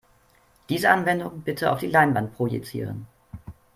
Diese 0.67 0.89
Anwendung 0.89 1.41
bitte 1.43 1.71
auf 1.71 1.77
die 1.81 1.85
Leinwand 1.85 2.35
projizieren. 2.35 3.05